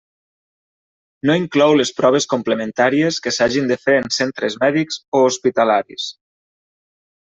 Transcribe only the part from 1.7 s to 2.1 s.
les